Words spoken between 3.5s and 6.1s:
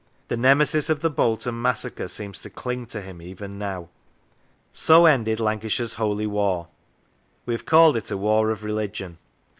now. So ended Lancashire's